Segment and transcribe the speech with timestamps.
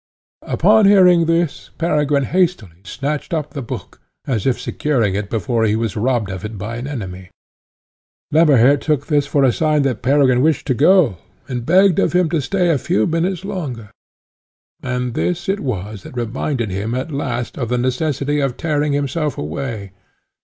[0.47, 5.75] Upon hearing this, Peregrine hastily snatched up the book, as if securing it before he
[5.75, 7.29] was robbed of it by an enemy.
[8.33, 11.17] Lemmerhirt took this for a sign that Peregrine wished to go,
[11.47, 13.91] and begged of him to stay a few minutes longer,
[14.81, 19.37] and this it was that reminded him at last of the necessity of tearing himself
[19.37, 19.91] away.